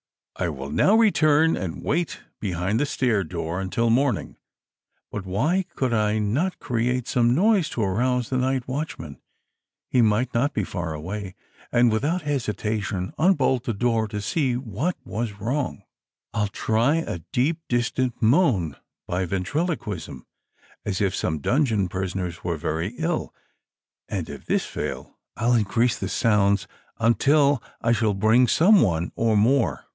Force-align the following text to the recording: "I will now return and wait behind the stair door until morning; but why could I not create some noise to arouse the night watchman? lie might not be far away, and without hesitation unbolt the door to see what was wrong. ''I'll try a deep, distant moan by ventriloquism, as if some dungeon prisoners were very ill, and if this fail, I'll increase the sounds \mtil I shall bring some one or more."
"I 0.35 0.49
will 0.49 0.71
now 0.71 0.95
return 0.95 1.55
and 1.55 1.83
wait 1.83 2.21
behind 2.39 2.79
the 2.79 2.87
stair 2.87 3.23
door 3.23 3.61
until 3.61 3.91
morning; 3.91 4.37
but 5.11 5.23
why 5.23 5.65
could 5.75 5.93
I 5.93 6.17
not 6.17 6.57
create 6.57 7.07
some 7.07 7.35
noise 7.35 7.69
to 7.69 7.83
arouse 7.83 8.29
the 8.31 8.39
night 8.39 8.67
watchman? 8.67 9.21
lie 9.93 10.01
might 10.01 10.33
not 10.33 10.53
be 10.53 10.63
far 10.63 10.95
away, 10.95 11.35
and 11.71 11.91
without 11.91 12.23
hesitation 12.23 13.13
unbolt 13.19 13.65
the 13.65 13.73
door 13.75 14.07
to 14.07 14.19
see 14.19 14.55
what 14.57 14.97
was 15.05 15.39
wrong. 15.39 15.83
''I'll 16.33 16.51
try 16.51 16.95
a 16.95 17.19
deep, 17.31 17.59
distant 17.69 18.19
moan 18.19 18.77
by 19.05 19.25
ventriloquism, 19.25 20.25
as 20.83 20.99
if 21.01 21.13
some 21.13 21.37
dungeon 21.37 21.87
prisoners 21.87 22.43
were 22.43 22.57
very 22.57 22.95
ill, 22.97 23.31
and 24.09 24.27
if 24.31 24.47
this 24.47 24.65
fail, 24.65 25.19
I'll 25.37 25.53
increase 25.53 25.99
the 25.99 26.09
sounds 26.09 26.65
\mtil 26.99 27.61
I 27.81 27.91
shall 27.91 28.15
bring 28.15 28.47
some 28.47 28.81
one 28.81 29.11
or 29.15 29.37
more." 29.37 29.85